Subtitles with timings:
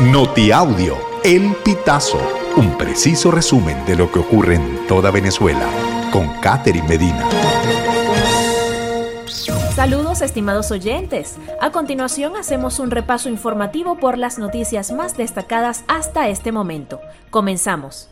[0.00, 2.20] Notiaudio, El Pitazo,
[2.58, 5.66] un preciso resumen de lo que ocurre en toda Venezuela,
[6.12, 7.26] con Catherine Medina.
[9.74, 11.36] Saludos estimados oyentes.
[11.62, 17.00] A continuación hacemos un repaso informativo por las noticias más destacadas hasta este momento.
[17.30, 18.10] Comenzamos.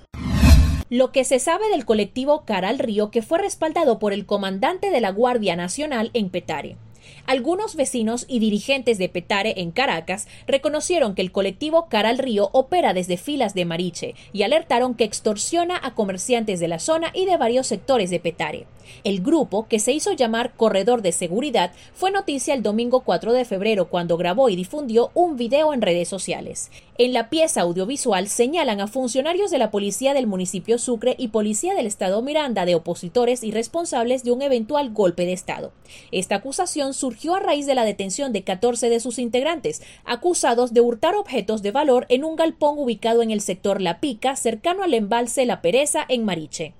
[0.89, 4.91] Lo que se sabe del colectivo Cara al Río que fue respaldado por el comandante
[4.91, 6.79] de la Guardia Nacional en Petare.
[7.27, 12.51] Algunos vecinos y dirigentes de Petare en Caracas reconocieron que el colectivo Cara al Río
[12.53, 17.27] opera desde filas de Mariche y alertaron que extorsiona a comerciantes de la zona y
[17.27, 18.67] de varios sectores de Petare.
[19.05, 23.45] El grupo, que se hizo llamar Corredor de Seguridad, fue noticia el domingo 4 de
[23.45, 26.71] febrero cuando grabó y difundió un video en redes sociales.
[26.97, 31.75] En la pieza audiovisual señalan a funcionarios de la policía del municipio Sucre y policía
[31.75, 35.73] del estado Miranda de opositores y responsables de un eventual golpe de estado.
[36.13, 40.81] Esta acusación surgió a raíz de la detención de 14 de sus integrantes, acusados de
[40.81, 44.95] hurtar objetos de valor en un galpón ubicado en el sector La Pica, cercano al
[44.95, 46.75] embalse La Pereza en Mariche.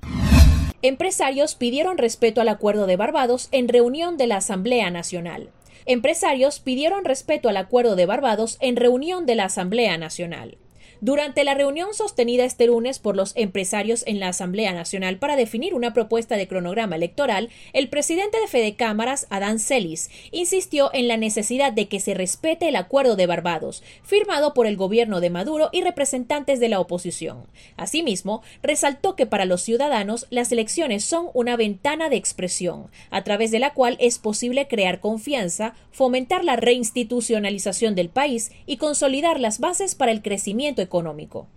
[0.85, 5.49] Empresarios pidieron respeto al Acuerdo de Barbados en reunión de la Asamblea Nacional.
[5.87, 10.59] Empresarios pidieron respeto al Acuerdo de Barbados en reunión de la Asamblea Nacional.
[11.01, 15.75] Durante la reunión sostenida este lunes por los empresarios en la Asamblea Nacional para definir
[15.75, 21.17] una propuesta de cronograma electoral, el presidente de Fede Cámaras, Adán Celis, insistió en la
[21.17, 25.69] necesidad de que se respete el Acuerdo de Barbados, firmado por el gobierno de Maduro
[25.73, 27.47] y representantes de la oposición.
[27.77, 33.51] Asimismo, resaltó que para los ciudadanos las elecciones son una ventana de expresión, a través
[33.51, 39.61] de la cual es posible crear confianza, fomentar la reinstitucionalización del país y consolidar las
[39.61, 41.49] bases para el crecimiento económico.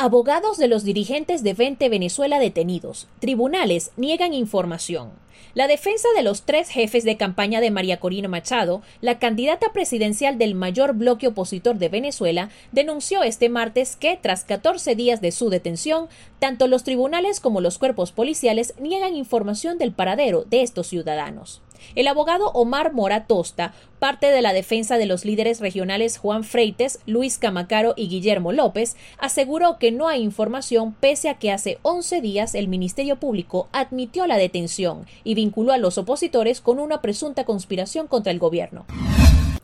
[0.00, 3.08] Abogados de los dirigentes de 20 Venezuela detenidos.
[3.18, 5.10] Tribunales niegan información.
[5.54, 10.38] La defensa de los tres jefes de campaña de María Corina Machado, la candidata presidencial
[10.38, 15.50] del mayor bloque opositor de Venezuela, denunció este martes que, tras 14 días de su
[15.50, 16.06] detención,
[16.38, 21.60] tanto los tribunales como los cuerpos policiales niegan información del paradero de estos ciudadanos.
[21.94, 27.00] El abogado Omar Mora Tosta, parte de la defensa de los líderes regionales Juan Freites,
[27.06, 32.20] Luis Camacaro y Guillermo López, aseguró que no hay información pese a que hace 11
[32.20, 37.44] días el Ministerio Público admitió la detención y vinculó a los opositores con una presunta
[37.44, 38.86] conspiración contra el gobierno.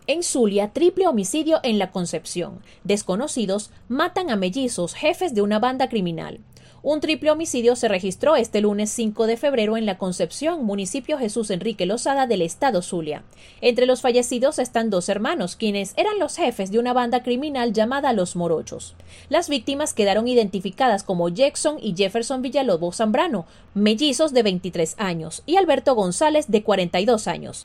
[0.07, 2.61] En Zulia, triple homicidio en la Concepción.
[2.83, 6.41] Desconocidos matan a mellizos, jefes de una banda criminal.
[6.87, 11.51] Un triple homicidio se registró este lunes 5 de febrero en La Concepción, municipio Jesús
[11.51, 13.25] Enrique Lozada del estado Zulia.
[13.63, 18.13] Entre los fallecidos están dos hermanos, quienes eran los jefes de una banda criminal llamada
[18.13, 18.97] Los Morochos.
[19.31, 25.57] Las víctimas quedaron identificadas como Jackson y Jefferson Villalobos Zambrano, mellizos de 23 años, y
[25.57, 27.63] Alberto González de 42 años.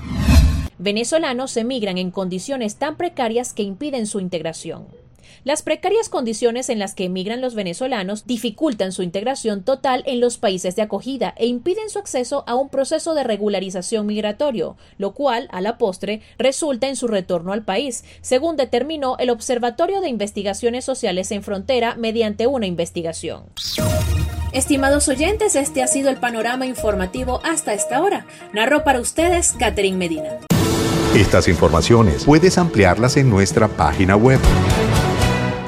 [0.78, 4.88] Venezolanos emigran en condiciones tan precarias que impiden su integración.
[5.44, 10.38] Las precarias condiciones en las que emigran los venezolanos dificultan su integración total en los
[10.38, 15.48] países de acogida e impiden su acceso a un proceso de regularización migratorio, lo cual,
[15.52, 20.86] a la postre, resulta en su retorno al país, según determinó el Observatorio de Investigaciones
[20.86, 23.44] Sociales en Frontera mediante una investigación.
[24.52, 28.26] Estimados oyentes, este ha sido el panorama informativo hasta esta hora.
[28.52, 30.40] Narró para ustedes Catherine Medina.
[31.16, 34.40] Estas informaciones puedes ampliarlas en nuestra página web